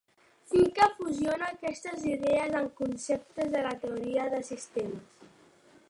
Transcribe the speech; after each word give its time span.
Finke 0.51 0.85
fusiona 0.93 1.49
aquestes 1.55 2.07
idees 2.13 2.57
amb 2.61 2.73
conceptes 2.81 3.53
de 3.57 3.63
la 3.69 3.75
teoria 3.85 4.27
de 4.35 4.41
sistemes. 4.53 5.31